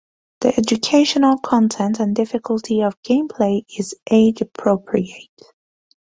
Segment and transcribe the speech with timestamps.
[0.39, 5.29] The educational content and difficulty of gameplay is age appropriate.